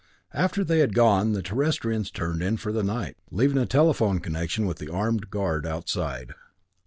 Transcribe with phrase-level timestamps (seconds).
[0.33, 4.65] After they had gone, the Terrestrians turned in for the night, leaving a telephone connection
[4.65, 6.33] with the armed guard outside.